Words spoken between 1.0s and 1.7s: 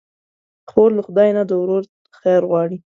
خدای نه د